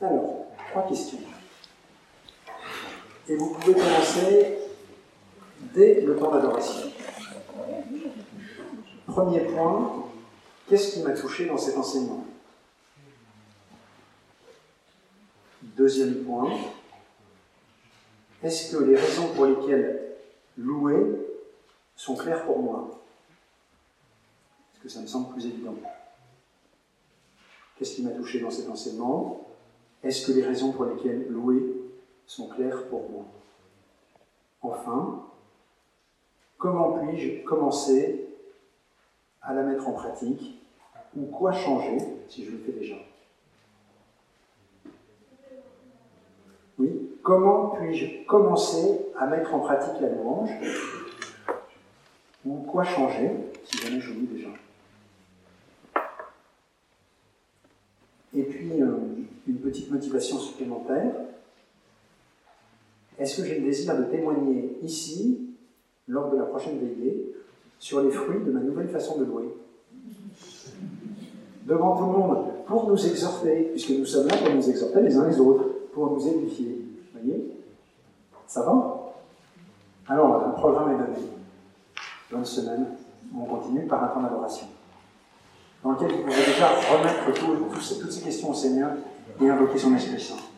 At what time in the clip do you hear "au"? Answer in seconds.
88.50-88.54